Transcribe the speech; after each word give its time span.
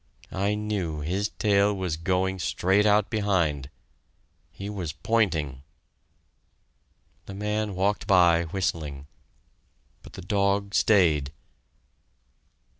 I 0.33 0.55
knew 0.55 1.01
his 1.01 1.29
tail 1.29 1.77
was 1.77 1.95
going 1.95 2.39
straight 2.39 2.87
out 2.87 3.11
behind 3.11 3.69
he 4.51 4.67
was 4.67 4.93
pointing! 4.93 5.61
The 7.27 7.35
man 7.35 7.75
walked 7.75 8.07
by, 8.07 8.45
whistling 8.45 9.05
but 10.01 10.13
the 10.13 10.23
dog 10.23 10.73
stayed! 10.73 11.31